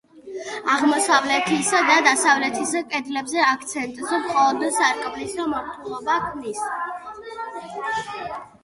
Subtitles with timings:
[0.75, 6.69] აღმოსავლეთის და დასავლეთის კედლებზე აქცენტს მხოლოდ სარკმლის მორთულობა ქმნის.